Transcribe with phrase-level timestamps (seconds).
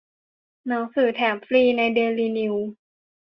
[0.67, 2.71] หนังสือแถมฟรีในเดลินิวส์